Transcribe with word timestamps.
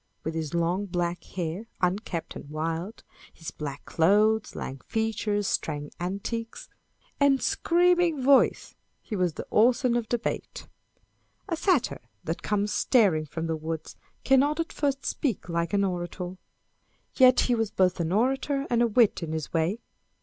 With 0.23 0.33
his 0.33 0.55
long 0.55 0.87
black 0.87 1.23
hair," 1.23 1.67
unkempt 1.81 2.35
and 2.35 2.49
wild" 2.49 3.03
â€" 3.33 3.37
his 3.37 3.51
black 3.51 3.85
clothes, 3.85 4.55
lank 4.55 4.83
features, 4.83 5.45
strange 5.45 5.93
antics, 5.99 6.67
and 7.19 7.39
screaming 7.39 8.19
voice, 8.23 8.73
he 9.03 9.15
was 9.15 9.33
the 9.33 9.45
Orson 9.51 9.95
of 9.95 10.09
debate. 10.09 10.67
A 11.47 11.55
Satyr 11.55 12.01
that 12.23 12.41
comes 12.41 12.73
staring 12.73 13.27
from 13.27 13.45
the 13.45 13.55
woods, 13.55 13.95
Cannot 14.23 14.59
at 14.59 14.73
first 14.73 15.05
speak 15.05 15.47
like 15.49 15.71
an 15.71 15.83
orator. 15.83 16.37
Yet 17.15 17.41
he 17.41 17.53
was 17.53 17.69
both 17.69 17.99
an 17.99 18.11
orator 18.11 18.65
and 18.71 18.81
a 18.81 18.87
wit 18.87 19.21
in 19.21 19.33
his 19.33 19.53
way. 19.53 19.81